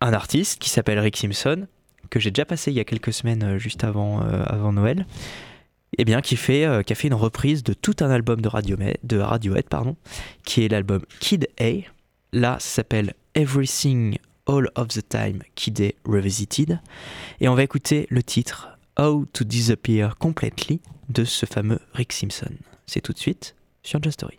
un 0.00 0.12
artiste 0.12 0.60
qui 0.60 0.68
s'appelle 0.68 0.98
Rick 0.98 1.16
Simpson, 1.16 1.66
que 2.10 2.20
j'ai 2.20 2.30
déjà 2.30 2.44
passé 2.44 2.70
il 2.70 2.76
y 2.76 2.80
a 2.80 2.84
quelques 2.84 3.12
semaines 3.12 3.42
euh, 3.42 3.58
juste 3.58 3.84
avant, 3.84 4.22
euh, 4.22 4.44
avant 4.46 4.72
Noël, 4.72 5.06
et 5.96 6.04
bien 6.04 6.20
qui, 6.20 6.36
fait, 6.36 6.84
qui 6.84 6.92
a 6.92 6.96
fait 6.96 7.08
une 7.08 7.14
reprise 7.14 7.62
de 7.62 7.72
tout 7.72 7.96
un 8.00 8.10
album 8.10 8.42
de, 8.42 8.48
Radiohead, 8.48 8.98
de 9.02 9.18
Radiohead, 9.18 9.68
pardon, 9.70 9.96
qui 10.44 10.62
est 10.62 10.68
l'album 10.68 11.00
Kid 11.18 11.48
A. 11.58 11.88
Là, 12.34 12.58
ça 12.60 12.68
s'appelle 12.68 13.14
Everything 13.34 14.18
All 14.48 14.66
of 14.76 14.88
the 14.88 15.06
Time 15.06 15.42
Kid 15.54 15.94
Revisited. 16.06 16.80
Et 17.40 17.48
on 17.48 17.54
va 17.54 17.62
écouter 17.62 18.06
le 18.10 18.22
titre 18.22 18.68
How 18.98 19.26
to 19.26 19.44
Disappear 19.44 20.16
Completely 20.16 20.80
de 21.10 21.24
ce 21.24 21.46
fameux 21.46 21.78
Rick 21.92 22.12
Simpson. 22.12 22.54
C'est 22.86 23.02
tout 23.02 23.12
de 23.12 23.18
suite 23.18 23.54
sur 23.82 24.02
Just 24.02 24.14
Story. 24.14 24.38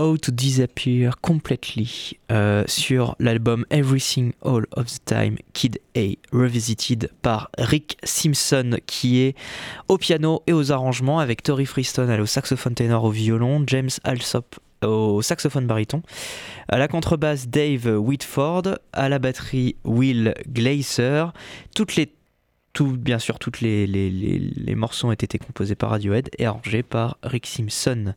To 0.00 0.32
Disappear 0.32 1.20
Completely 1.20 2.16
euh, 2.32 2.64
sur 2.66 3.16
l'album 3.18 3.66
Everything 3.68 4.32
All 4.42 4.64
of 4.74 4.86
the 4.86 5.04
Time 5.04 5.36
Kid 5.52 5.78
A 5.94 6.16
Revisited 6.32 7.10
par 7.20 7.50
Rick 7.58 7.98
Simpson 8.02 8.78
qui 8.86 9.20
est 9.20 9.36
au 9.88 9.98
piano 9.98 10.42
et 10.46 10.54
aux 10.54 10.72
arrangements 10.72 11.18
avec 11.18 11.42
Tori 11.42 11.66
Freestone 11.66 12.18
au 12.18 12.24
saxophone 12.24 12.74
ténor 12.74 13.04
au 13.04 13.10
violon, 13.10 13.62
James 13.66 13.90
Alsop 14.02 14.58
au 14.82 15.20
saxophone 15.20 15.66
baryton, 15.66 16.00
à 16.68 16.78
la 16.78 16.88
contrebasse 16.88 17.48
Dave 17.48 17.86
Whitford, 17.86 18.78
à 18.94 19.10
la 19.10 19.18
batterie 19.18 19.76
Will 19.84 20.32
Glaser. 20.48 21.26
Toutes 21.74 21.96
les 21.96 22.10
tout, 22.72 22.96
bien 22.96 23.18
sûr, 23.18 23.38
tous 23.38 23.60
les, 23.60 23.86
les, 23.86 24.10
les, 24.10 24.74
morceaux 24.74 25.08
ont 25.08 25.12
été 25.12 25.38
composés 25.38 25.74
par 25.74 25.90
Radiohead 25.90 26.30
et 26.38 26.46
arrangés 26.46 26.82
par 26.82 27.18
Rick 27.22 27.46
Simpson. 27.46 28.14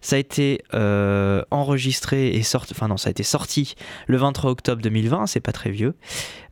Ça 0.00 0.16
a 0.16 0.18
été 0.18 0.62
euh, 0.74 1.42
enregistré 1.50 2.28
et 2.28 2.42
sorti, 2.42 2.74
enfin 2.76 2.88
non, 2.88 2.98
ça 2.98 3.08
a 3.08 3.10
été 3.12 3.22
sorti 3.22 3.74
le 4.06 4.18
23 4.18 4.50
octobre 4.50 4.82
2020, 4.82 5.26
c'est 5.26 5.40
pas 5.40 5.52
très 5.52 5.70
vieux. 5.70 5.94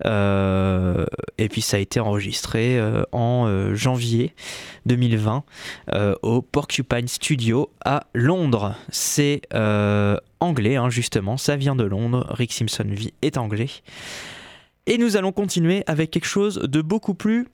Euh, 0.07 1.05
et 1.38 1.49
puis 1.49 1.61
ça 1.61 1.77
a 1.77 1.81
été 1.81 2.01
enregistré 2.01 2.79
euh, 2.79 3.03
en 3.12 3.75
janvier 3.75 4.35
2020 4.87 5.45
euh, 5.93 6.15
au 6.23 6.43
Porcupine 6.43 7.09
Studio 7.09 7.71
à 7.85 8.05
Londres. 8.15 8.75
C'est 8.91 9.43
anglais, 10.41 10.77
hein, 10.77 10.91
justement, 10.91 11.37
ça 11.37 11.57
vient 11.57 11.77
de 11.77 11.85
Londres. 11.85 12.27
Rick 12.31 12.53
Simpson 12.53 12.87
vit 12.88 13.12
est 13.23 13.37
anglais. 13.37 13.69
Et 14.87 14.99
nous 14.99 15.16
allons 15.16 15.33
continuer 15.33 15.85
avec 15.87 16.11
quelque 16.11 16.27
chose 16.27 16.57
de 16.57 16.83
beaucoup 16.83 17.14
plus 17.14 17.47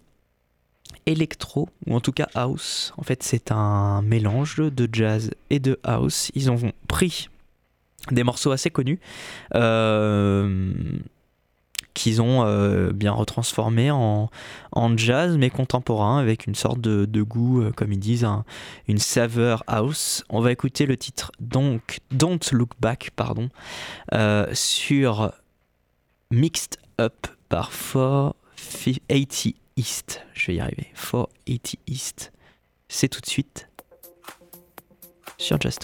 électro, 1.06 1.68
ou 1.86 1.94
en 1.94 2.00
tout 2.00 2.12
cas 2.12 2.28
house. 2.34 2.92
En 2.96 3.02
fait, 3.02 3.22
c'est 3.22 3.52
un 3.52 4.02
mélange 4.02 4.56
de 4.56 4.88
jazz 4.90 5.30
et 5.50 5.58
de 5.58 5.78
house. 5.82 6.30
Ils 6.34 6.50
ont 6.50 6.72
pris 6.86 7.28
des 8.10 8.24
morceaux 8.24 8.50
assez 8.50 8.70
connus. 8.70 8.98
Euh, 9.54 10.72
qu'ils 11.94 12.22
ont 12.22 12.44
euh, 12.44 12.92
bien 12.92 13.10
retransformés 13.10 13.90
en, 13.90 14.30
en, 14.70 14.96
jazz 14.96 15.36
mais 15.36 15.50
contemporain 15.50 16.20
avec 16.20 16.46
une 16.46 16.54
sorte 16.54 16.80
de, 16.80 17.22
goût, 17.22 17.60
euh, 17.60 17.72
comme 17.72 17.92
ils 17.92 17.98
disent, 17.98 18.24
un, 18.24 18.44
une 18.86 18.98
saveur 18.98 19.64
house. 19.66 20.24
On 20.28 20.40
va 20.40 20.52
écouter 20.52 20.86
le 20.86 20.96
titre 20.96 21.32
donc 21.40 21.98
Don't 22.12 22.38
Look 22.52 22.70
Back 22.78 23.10
pardon, 23.16 23.48
sur 24.52 25.32
Mixed 26.30 26.76
Up 27.00 27.28
par 27.48 27.70
480 27.70 29.54
East. 29.76 30.20
Je 30.34 30.46
vais 30.48 30.54
y 30.56 30.60
arriver. 30.60 30.88
480 30.94 31.78
East. 31.86 32.32
C'est 32.88 33.08
tout 33.08 33.20
de 33.20 33.26
suite 33.26 33.68
sur 35.36 35.60
Jazz 35.60 35.78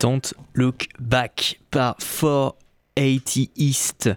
Don't 0.00 0.22
Look 0.54 0.88
Back 0.98 1.60
par 1.70 1.96
480 1.98 2.54
East 3.56 4.10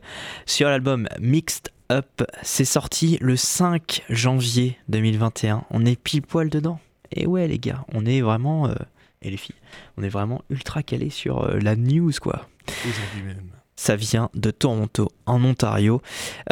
sur 0.46 0.70
l'album 0.70 1.08
Mixed 1.20 1.72
Up. 1.92 2.24
C'est 2.42 2.66
sorti 2.66 3.18
le 3.22 3.36
5 3.36 4.04
janvier 4.10 4.78
2021. 4.88 5.66
On 5.70 5.86
est 5.86 6.02
pile 6.02 6.22
poil 6.22 6.50
dedans. 6.50 6.80
Et 7.12 7.28
ouais 7.28 7.48
les 7.48 7.60
gars, 7.60 7.86
on 7.94 8.06
est 8.06 8.22
vraiment... 8.22 8.68
euh, 8.68 8.76
et 9.22 9.30
les 9.30 9.38
filles, 9.38 9.56
on 9.98 10.04
est 10.04 10.10
vraiment 10.10 10.42
ultra 10.50 10.84
calé 10.84 11.10
sur 11.10 11.44
euh, 11.44 11.60
la 11.60 11.76
news 11.76 12.12
quoi. 12.22 12.48
Aujourd'hui 12.88 13.24
même. 13.24 13.50
Ça 13.76 13.96
vient 13.96 14.30
de 14.36 14.52
Toronto, 14.52 15.10
en 15.26 15.44
Ontario. 15.44 16.02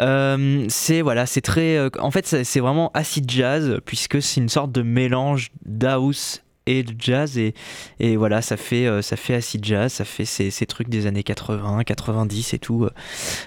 Euh, 0.00 0.66
c'est 0.68 1.00
voilà, 1.02 1.24
c'est 1.24 1.40
très. 1.40 1.76
euh, 1.76 1.88
en 2.00 2.10
fait, 2.10 2.26
c'est 2.26 2.44
c'est 2.44 2.60
vraiment 2.60 2.90
acid 2.94 3.30
jazz 3.30 3.78
puisque 3.86 4.20
c'est 4.20 4.40
une 4.40 4.48
sorte 4.48 4.72
de 4.72 4.82
mélange 4.82 5.50
d'house 5.64 6.42
et 6.66 6.82
de 6.82 6.94
jazz 6.98 7.38
et, 7.38 7.54
et 7.98 8.16
voilà, 8.16 8.42
ça 8.42 8.56
fait 8.56 8.86
euh, 8.86 9.02
ça 9.02 9.16
fait 9.16 9.34
acid 9.34 9.64
jazz, 9.64 9.92
ça 9.92 10.04
fait 10.04 10.24
ces, 10.24 10.50
ces 10.50 10.66
trucs 10.66 10.88
des 10.88 11.06
années 11.06 11.22
80, 11.22 11.84
90 11.84 12.54
et 12.54 12.58
tout, 12.58 12.84
euh, 12.84 12.90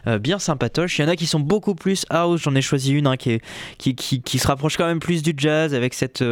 euh, 0.07 0.19
bien 0.19 0.39
sympatoche. 0.39 0.99
Il 0.99 1.03
y 1.03 1.05
en 1.05 1.07
a 1.07 1.15
qui 1.15 1.27
sont 1.27 1.39
beaucoup 1.39 1.75
plus 1.75 2.05
house. 2.09 2.41
J'en 2.41 2.55
ai 2.55 2.61
choisi 2.61 2.93
une 2.93 3.07
hein, 3.07 3.17
qui, 3.17 3.39
qui, 3.77 3.95
qui 3.95 4.39
se 4.39 4.47
rapproche 4.47 4.77
quand 4.77 4.87
même 4.87 4.99
plus 4.99 5.23
du 5.23 5.33
jazz 5.35 5.73
avec 5.73 5.93
cette 5.93 6.23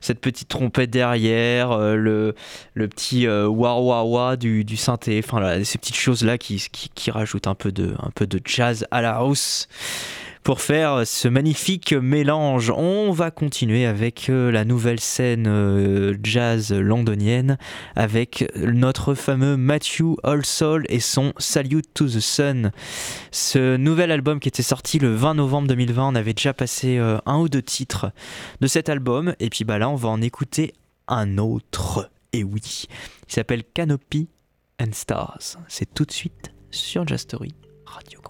cette 0.00 0.20
petite 0.20 0.48
trompette 0.48 0.90
derrière, 0.90 1.76
le 1.78 2.34
le 2.74 2.88
petit 2.88 3.26
euh, 3.26 3.46
wah 3.46 3.80
wah 3.80 4.04
wah 4.04 4.36
du, 4.36 4.64
du 4.64 4.76
synthé, 4.76 5.20
enfin 5.24 5.62
ces 5.64 5.78
petites 5.78 5.96
choses 5.96 6.24
là 6.24 6.38
qui, 6.38 6.62
qui, 6.72 6.88
qui 6.94 7.10
rajoutent 7.10 7.46
un 7.46 7.54
peu 7.54 7.72
de 7.72 7.94
un 7.98 8.10
peu 8.10 8.26
de 8.26 8.40
jazz 8.44 8.86
à 8.90 9.02
la 9.02 9.16
house 9.16 9.68
pour 10.42 10.60
faire 10.60 11.06
ce 11.06 11.28
magnifique 11.28 11.92
mélange. 11.92 12.70
On 12.70 13.12
va 13.12 13.30
continuer 13.30 13.86
avec 13.86 14.28
euh, 14.28 14.50
la 14.50 14.64
nouvelle 14.64 15.00
scène 15.00 15.46
euh, 15.46 16.16
jazz 16.22 16.72
londonienne 16.72 17.58
avec 17.94 18.50
notre 18.56 19.14
fameux 19.14 19.56
Matthew 19.56 20.16
Allsall 20.24 20.84
et 20.88 21.00
son 21.00 21.32
Salute 21.38 21.92
to 21.94 22.06
the 22.06 22.20
Sun. 22.20 22.72
Ce 23.30 23.76
nouvel 23.76 24.10
album 24.10 24.40
qui 24.40 24.48
était 24.48 24.62
sorti 24.62 24.98
le 24.98 25.14
20 25.14 25.34
novembre 25.34 25.68
2020, 25.68 26.08
on 26.08 26.14
avait 26.14 26.34
déjà 26.34 26.52
passé 26.52 26.98
euh, 26.98 27.18
un 27.26 27.38
ou 27.38 27.48
deux 27.48 27.62
titres 27.62 28.12
de 28.60 28.66
cet 28.66 28.88
album 28.88 29.34
et 29.38 29.48
puis 29.48 29.64
bah 29.64 29.78
là 29.78 29.88
on 29.88 29.96
va 29.96 30.08
en 30.08 30.20
écouter 30.20 30.72
un 31.06 31.38
autre. 31.38 32.10
Et 32.32 32.42
oui, 32.42 32.86
il 33.28 33.32
s'appelle 33.32 33.62
Canopy 33.62 34.28
and 34.80 34.92
Stars. 34.92 35.58
C'est 35.68 35.92
tout 35.92 36.04
de 36.04 36.12
suite 36.12 36.52
sur 36.70 37.06
Jazz 37.06 37.20
Story, 37.20 37.54
Radio 37.84 38.21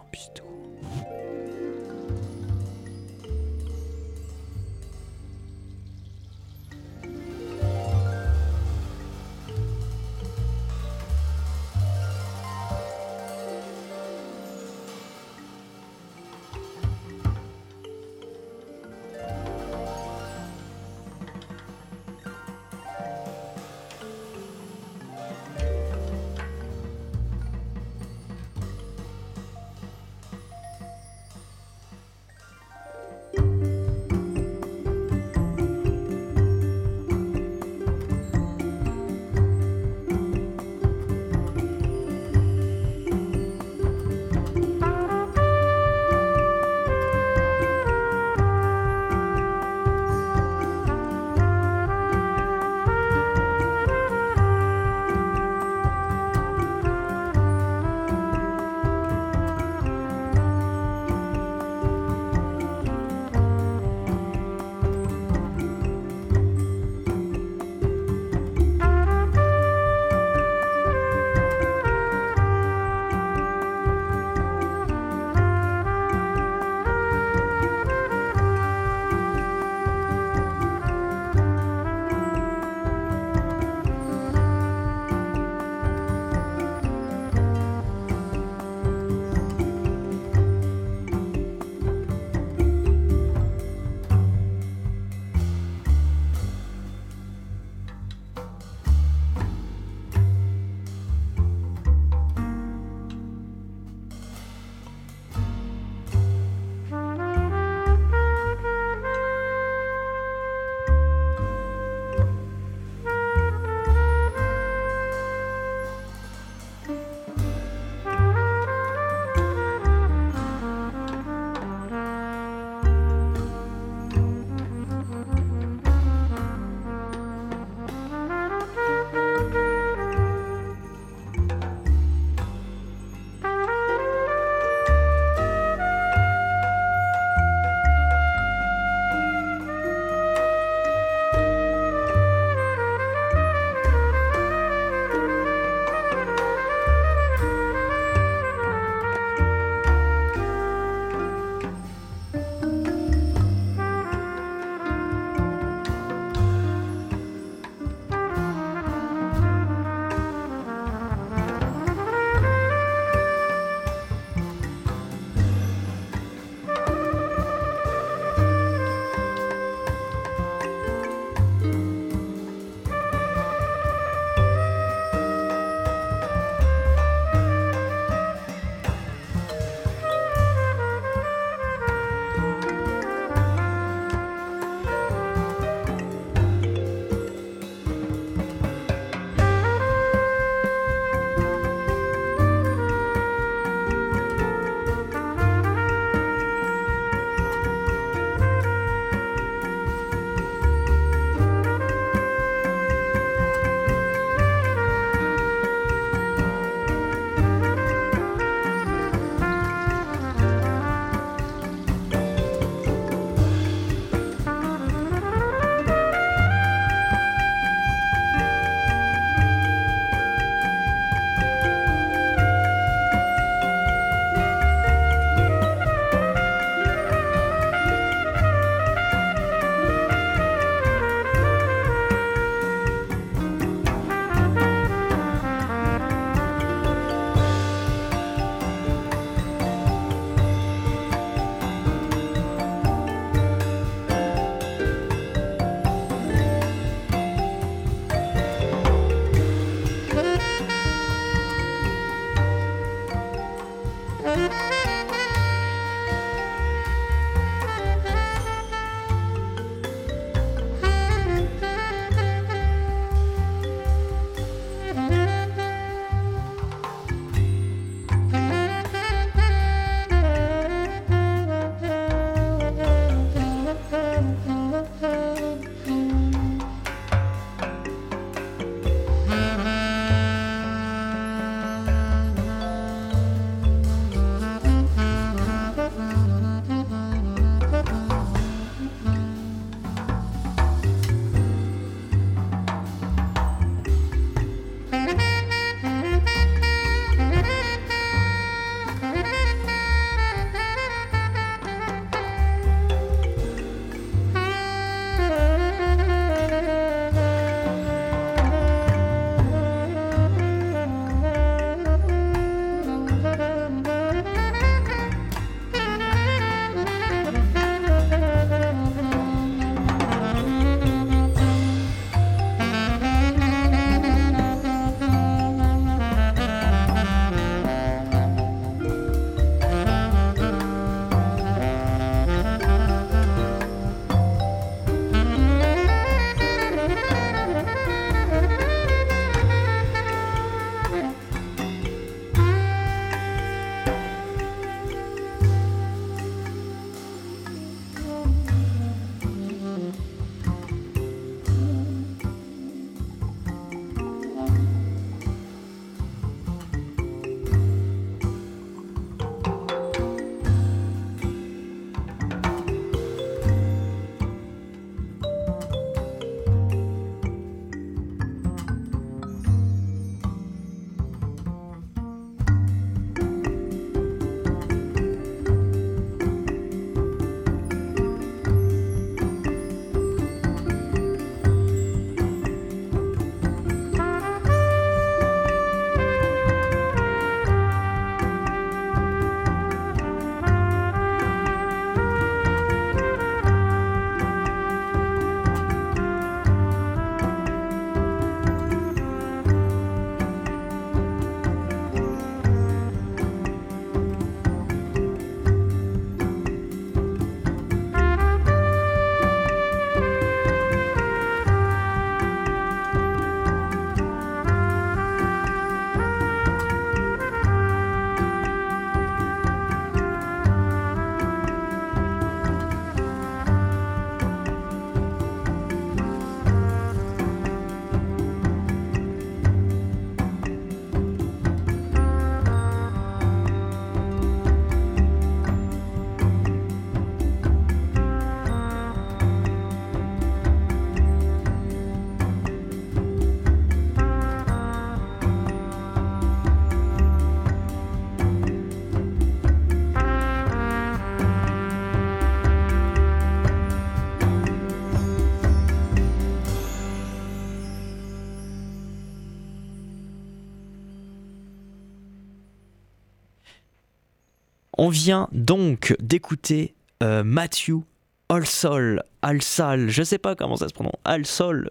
On 464.84 464.88
vient 464.88 465.28
donc 465.30 465.94
d'écouter 466.00 466.74
euh, 467.04 467.22
Matthew 467.22 467.84
Alsol, 468.28 469.04
Alsal, 469.22 469.88
je 469.90 470.02
sais 470.02 470.18
pas 470.18 470.34
comment 470.34 470.56
ça 470.56 470.66
se 470.66 470.74
prononce, 470.74 470.96
Alsol, 471.04 471.70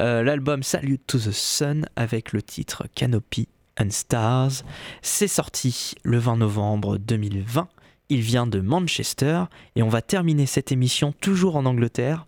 euh, 0.00 0.22
l'album 0.22 0.62
Salute 0.62 1.02
to 1.06 1.18
the 1.18 1.30
Sun 1.30 1.84
avec 1.94 2.32
le 2.32 2.40
titre 2.40 2.86
Canopy 2.94 3.48
and 3.78 3.90
Stars. 3.90 4.64
C'est 5.02 5.28
sorti 5.28 5.92
le 6.04 6.16
20 6.16 6.38
novembre 6.38 6.96
2020. 6.96 7.68
Il 8.08 8.22
vient 8.22 8.46
de 8.46 8.60
Manchester 8.60 9.42
et 9.76 9.82
on 9.82 9.90
va 9.90 10.00
terminer 10.00 10.46
cette 10.46 10.72
émission 10.72 11.12
toujours 11.12 11.54
en 11.54 11.66
Angleterre, 11.66 12.26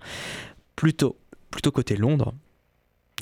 plutôt, 0.76 1.16
plutôt 1.50 1.70
côté 1.70 1.96
Londres, 1.96 2.34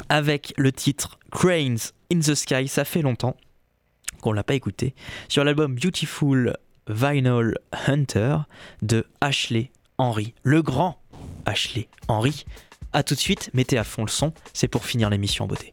avec 0.08 0.52
le 0.56 0.72
titre 0.72 1.20
Cranes 1.30 1.78
in 2.12 2.18
the 2.18 2.34
Sky. 2.34 2.66
Ça 2.66 2.84
fait 2.84 3.02
longtemps 3.02 3.36
qu'on 4.20 4.32
l'a 4.32 4.42
pas 4.42 4.54
écouté. 4.54 4.96
Sur 5.28 5.44
l'album 5.44 5.76
Beautiful 5.76 6.56
Vinyl 6.88 7.54
Hunter 7.86 8.38
de 8.82 9.06
Ashley 9.20 9.70
Henry, 9.98 10.34
le 10.42 10.62
grand 10.62 11.00
Ashley 11.46 11.88
Henry. 12.08 12.44
A 12.92 13.02
tout 13.02 13.14
de 13.14 13.20
suite, 13.20 13.50
mettez 13.52 13.78
à 13.78 13.84
fond 13.84 14.02
le 14.02 14.10
son, 14.10 14.32
c'est 14.52 14.68
pour 14.68 14.84
finir 14.84 15.10
l'émission 15.10 15.46
beauté. 15.46 15.72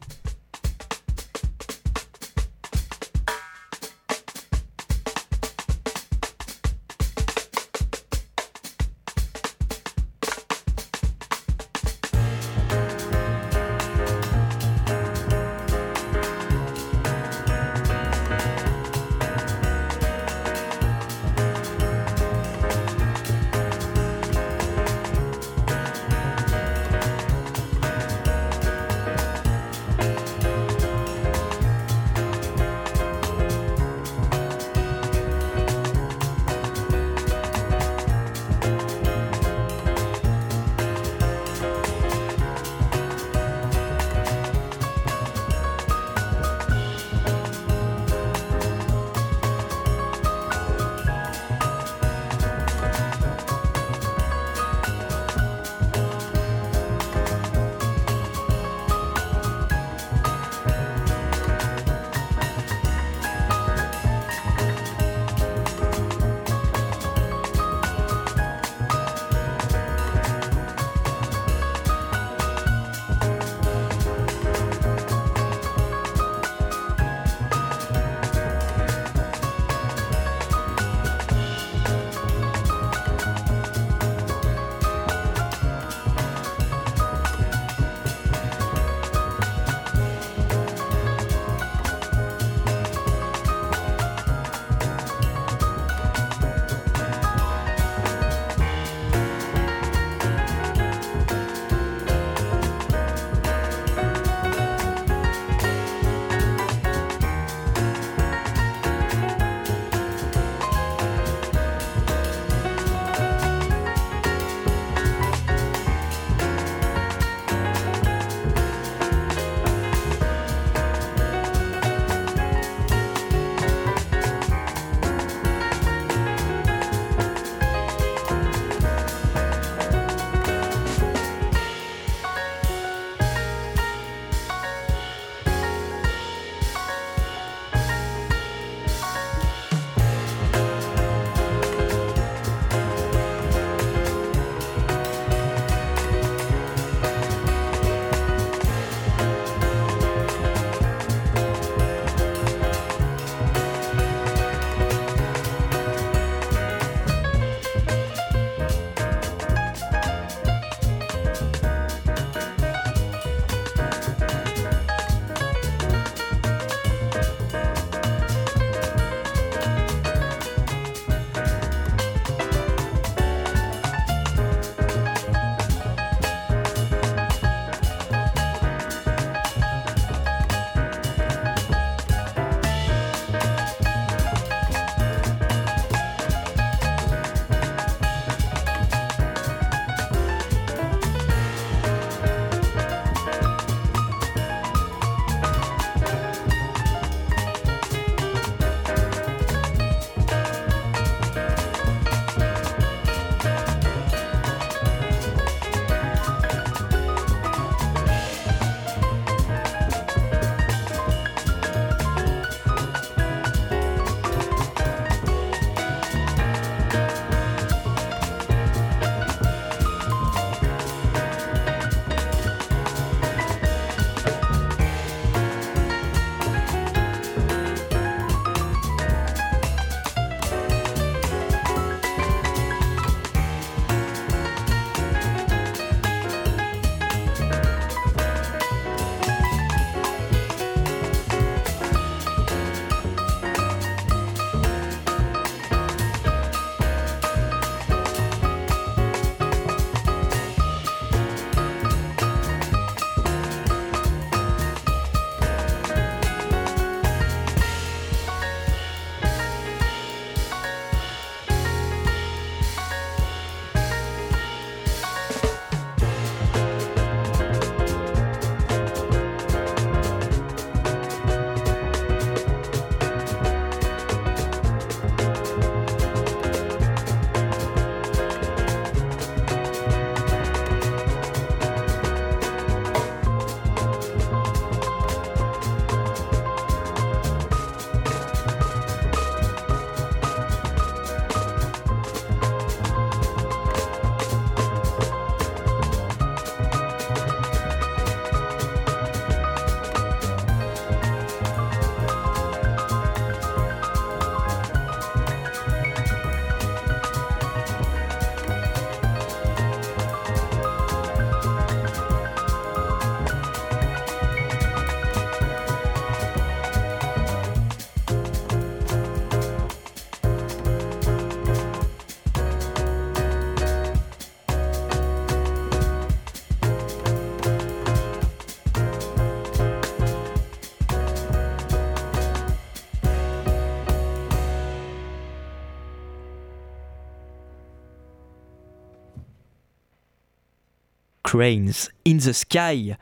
Cranes 341.26 341.90
in 342.06 342.18
the 342.18 342.32
Sky 342.32 342.94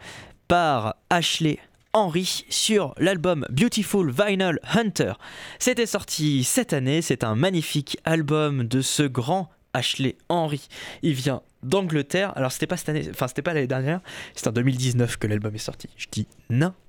par 0.49 0.97
Ashley 1.11 1.59
Henry 1.93 2.47
sur 2.49 2.95
l'album 2.97 3.47
Beautiful 3.51 4.11
Vinyl 4.11 4.59
Hunter. 4.73 5.13
C'était 5.59 5.85
sorti 5.85 6.43
cette 6.43 6.73
année, 6.73 7.03
c'est 7.03 7.23
un 7.23 7.35
magnifique 7.35 7.99
album 8.05 8.65
de 8.65 8.81
ce 8.81 9.03
grand 9.03 9.51
Ashley 9.75 10.17
Henry. 10.31 10.69
Il 11.03 11.13
vient 11.13 11.43
d'Angleterre. 11.63 12.33
Alors 12.35 12.51
c'était 12.51 12.67
pas 12.67 12.79
cette 12.79 12.89
année, 12.89 13.07
enfin 13.11 13.29
c'était 13.29 13.43
pas 13.43 13.53
l'année 13.53 13.67
dernière, 13.67 14.01
c'est 14.35 14.49
en 14.49 14.53
2019 14.53 15.19
que 15.19 15.27
l'album 15.27 15.55
est 15.55 15.59
sorti. 15.59 15.91
Je 15.99 16.07
dis 16.11 16.27
n'importe 16.49 16.84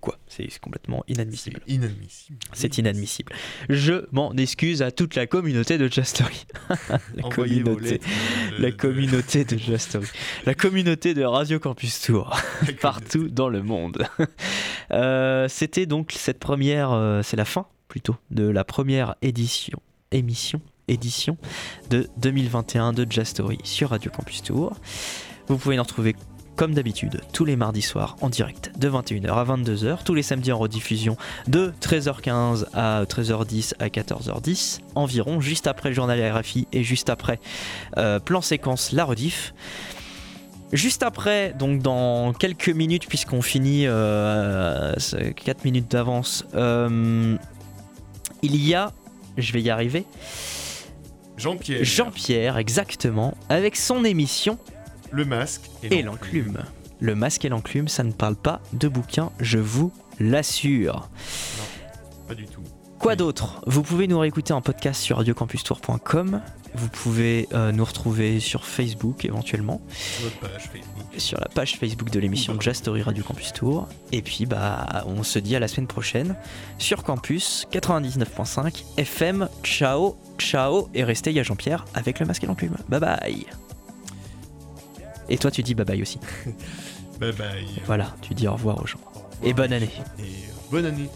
quoi, 0.00 0.18
c'est 0.26 0.48
complètement 0.58 1.04
inadmissible. 1.06 1.60
Inadmissible. 1.66 2.38
C'est 2.52 2.78
inadmissible. 2.78 3.32
Je 3.68 4.06
m'en 4.12 4.32
excuse 4.32 4.82
à 4.82 4.90
toute 4.90 5.14
la 5.14 5.26
communauté 5.26 5.78
de 5.78 5.86
Jastory. 5.88 6.46
la 6.88 6.98
vos 7.22 7.28
communauté, 7.28 8.00
euh, 8.02 8.58
la 8.58 8.70
de- 8.70 8.76
communauté 8.76 9.44
de 9.44 9.56
Jastory. 9.58 10.06
La 10.46 10.54
communauté 10.54 11.14
de 11.14 11.22
Radio 11.22 11.60
Campus 11.60 12.00
Tour. 12.00 12.36
partout 12.80 13.28
dans 13.28 13.48
le 13.48 13.62
monde. 13.62 14.06
Euh, 14.92 15.48
C'était 15.48 15.86
donc 15.86 16.12
cette 16.12 16.38
première, 16.38 16.92
euh, 16.92 17.22
c'est 17.22 17.38
la 17.38 17.46
fin 17.46 17.66
plutôt 17.88 18.16
de 18.30 18.46
la 18.46 18.64
première 18.64 19.14
édition, 19.22 19.80
émission, 20.12 20.60
édition 20.88 21.38
de 21.88 22.06
2021 22.18 22.92
de 22.92 23.06
Jazz 23.10 23.28
Story 23.28 23.58
sur 23.64 23.90
Radio 23.90 24.10
Campus 24.10 24.42
Tour. 24.42 24.76
Vous 25.48 25.56
pouvez 25.56 25.76
nous 25.76 25.82
retrouver 25.82 26.14
comme 26.56 26.74
d'habitude 26.74 27.20
tous 27.32 27.44
les 27.44 27.56
mardis 27.56 27.82
soirs 27.82 28.16
en 28.20 28.28
direct 28.28 28.72
de 28.78 28.88
21h 28.88 29.32
à 29.32 29.44
22h, 29.44 30.04
tous 30.04 30.14
les 30.14 30.22
samedis 30.22 30.52
en 30.52 30.58
rediffusion 30.58 31.16
de 31.48 31.72
13h15 31.80 32.66
à 32.74 33.04
13h10 33.04 33.74
à 33.78 33.88
14h10 33.88 34.80
environ, 34.94 35.40
juste 35.40 35.66
après 35.66 35.90
le 35.90 35.94
journal 35.94 36.20
RFI 36.32 36.66
et 36.72 36.82
juste 36.82 37.10
après 37.10 37.40
euh, 37.96 38.18
plan 38.18 38.40
séquence 38.40 38.92
la 38.92 39.04
rediff. 39.04 39.54
Juste 40.72 41.04
après, 41.04 41.54
donc 41.56 41.82
dans 41.82 42.32
quelques 42.32 42.70
minutes, 42.70 43.06
puisqu'on 43.06 43.42
finit 43.42 43.84
euh, 43.86 44.94
4 45.44 45.64
minutes 45.64 45.88
d'avance, 45.88 46.44
euh, 46.54 47.36
il 48.42 48.56
y 48.56 48.74
a, 48.74 48.92
je 49.38 49.52
vais 49.52 49.62
y 49.62 49.70
arriver, 49.70 50.04
Jean-Pierre. 51.36 51.84
Jean-Pierre, 51.84 52.58
exactement, 52.58 53.36
avec 53.48 53.76
son 53.76 54.04
émission 54.04 54.58
Le 55.10 55.24
masque 55.24 55.70
et 55.82 56.02
l'enclume. 56.02 56.58
Le 57.00 57.14
masque 57.14 57.44
et 57.44 57.48
l'enclume, 57.48 57.88
ça 57.88 58.02
ne 58.04 58.12
parle 58.12 58.36
pas 58.36 58.60
de 58.72 58.88
bouquin, 58.88 59.30
je 59.40 59.58
vous 59.58 59.92
l'assure. 60.20 61.08
Pas 62.28 62.34
du 62.34 62.46
tout. 62.46 62.62
Quoi 62.98 63.12
Oui. 63.12 63.16
d'autre? 63.18 63.60
Vous 63.66 63.82
pouvez 63.82 64.06
nous 64.08 64.18
réécouter 64.18 64.52
en 64.54 64.62
podcast 64.62 65.02
sur 65.02 65.18
radiocampustour.com. 65.18 66.40
Vous 66.76 66.88
pouvez 66.88 67.48
euh, 67.52 67.70
nous 67.70 67.84
retrouver 67.84 68.40
sur 68.40 68.64
Facebook 68.64 69.24
éventuellement. 69.24 69.80
Sur 69.90 70.30
page 70.40 70.62
Facebook. 70.72 71.04
sur 71.18 71.38
la 71.38 71.48
page 71.48 71.76
Facebook 71.76 72.10
de 72.10 72.18
l'émission 72.18 72.58
Jazz 72.60 72.76
Story 72.76 73.02
Radio 73.02 73.22
Campus 73.22 73.52
Tour. 73.52 73.88
Et 74.12 74.22
puis 74.22 74.46
bah 74.46 75.04
on 75.06 75.22
se 75.22 75.38
dit 75.38 75.54
à 75.54 75.60
la 75.60 75.68
semaine 75.68 75.86
prochaine 75.86 76.34
sur 76.78 77.02
Campus 77.04 77.66
99.5 77.72 78.84
FM. 78.96 79.48
Ciao, 79.62 80.16
ciao 80.38 80.88
et 80.94 81.04
restez 81.04 81.38
a 81.38 81.42
Jean-Pierre 81.42 81.84
avec 81.94 82.18
le 82.20 82.26
masque 82.26 82.44
et 82.44 82.46
l'enclume. 82.46 82.76
Bye 82.88 83.00
bye. 83.00 83.46
Et 85.28 85.38
toi 85.38 85.50
tu 85.50 85.62
dis 85.62 85.74
bye 85.74 85.84
bye 85.86 86.02
aussi. 86.02 86.18
Bye 87.20 87.32
bye. 87.32 87.64
Voilà, 87.86 88.12
tu 88.22 88.34
dis 88.34 88.48
au 88.48 88.52
revoir 88.54 88.82
aux 88.82 88.86
gens. 88.88 88.98
Revoir. 89.06 89.26
Et 89.44 89.52
bonne 89.54 89.72
année. 89.72 89.88
Et 90.18 90.24
bonne 90.70 90.84
année. 90.84 91.08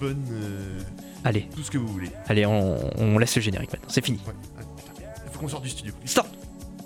Bonne. 0.00 0.24
euh, 0.32 0.80
Allez, 1.22 1.48
tout 1.54 1.62
ce 1.62 1.70
que 1.70 1.78
vous 1.78 1.86
voulez. 1.86 2.10
allez, 2.26 2.44
on, 2.44 2.76
on 3.00 3.18
laisse 3.18 3.36
le 3.36 3.40
générique 3.42 3.72
maintenant. 3.72 3.88
C'est 3.88 4.04
fini. 4.04 4.18
Ouais. 4.26 4.32
Il 5.26 5.32
faut 5.32 5.38
qu'on 5.38 5.48
sorte 5.48 5.62
du 5.62 5.70
studio. 5.70 5.92
Stop. 6.04 6.26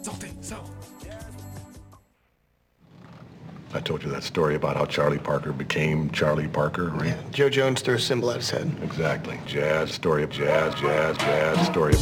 Sortez, 0.02 0.28
sort. 0.42 0.64
I 3.74 3.80
told 3.80 4.02
you 4.02 4.10
that 4.10 4.22
story 4.22 4.54
about 4.54 4.76
how 4.76 4.84
Charlie 4.86 5.18
Parker 5.18 5.52
became 5.52 6.10
Charlie 6.12 6.46
Parker, 6.48 6.90
right? 6.90 7.14
Joe 7.32 7.48
Jones 7.50 7.82
threw 7.82 7.94
a 7.94 7.98
symbol 7.98 8.30
at 8.30 8.36
his 8.36 8.50
head. 8.50 8.70
Exactly. 8.84 9.38
Jazz, 9.46 9.90
story 9.90 10.22
of 10.24 10.30
jazz, 10.30 10.74
jazz, 10.80 11.16
jazz, 11.18 11.66
story 11.66 11.94
of... 11.94 12.00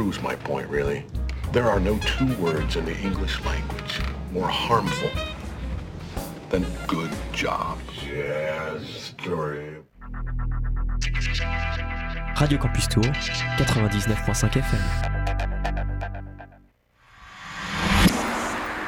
proves 0.00 0.22
my 0.22 0.34
point, 0.34 0.66
really. 0.70 1.04
There 1.52 1.68
are 1.68 1.78
no 1.78 1.98
two 1.98 2.34
words 2.36 2.76
in 2.76 2.86
the 2.86 2.96
English 3.02 3.38
language 3.44 4.00
more 4.32 4.48
harmful 4.48 5.10
than 6.48 6.64
good 6.86 7.10
job. 7.34 7.76
Jazz 8.02 9.12
story. 9.18 9.76
Radio 12.36 12.56
Campus 12.56 12.88
Tour 12.88 13.04
99.5 13.58 14.56
FM. 14.56 14.80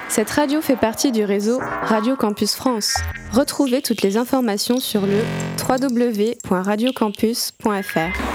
Cette 0.09 0.31
radio 0.31 0.63
fait 0.63 0.77
partie 0.77 1.13
du 1.13 1.27
réseau 1.27 1.61
Radio 1.83 2.17
Campus 2.17 2.55
France. 2.55 2.97
Retrouvez 3.33 3.83
toutes 3.83 4.01
les 4.01 4.17
informations 4.17 4.81
sur 4.81 5.03
le 5.03 5.23
www.radiocampus.fr. 5.69 8.32